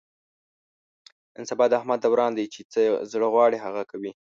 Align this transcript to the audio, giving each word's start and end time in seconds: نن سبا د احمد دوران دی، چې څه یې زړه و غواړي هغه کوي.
نن 1.35 1.43
سبا 1.51 1.65
د 1.69 1.73
احمد 1.79 1.99
دوران 2.01 2.31
دی، 2.37 2.45
چې 2.53 2.59
څه 2.71 2.79
یې 2.85 2.91
زړه 3.11 3.25
و 3.27 3.33
غواړي 3.33 3.57
هغه 3.65 3.83
کوي. 3.91 4.11